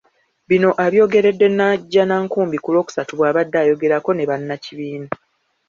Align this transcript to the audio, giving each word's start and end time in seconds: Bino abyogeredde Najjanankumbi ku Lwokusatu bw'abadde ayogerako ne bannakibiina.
Bino 0.49 0.69
abyogeredde 0.85 1.47
Najjanankumbi 1.57 2.57
ku 2.63 2.69
Lwokusatu 2.73 3.11
bw'abadde 3.15 3.57
ayogerako 3.63 4.09
ne 4.13 4.27
bannakibiina. 4.29 5.09